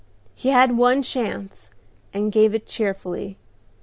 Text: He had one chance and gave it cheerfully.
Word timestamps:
He 0.33 0.49
had 0.49 0.75
one 0.79 1.03
chance 1.03 1.69
and 2.11 2.31
gave 2.31 2.55
it 2.55 2.65
cheerfully. 2.65 3.37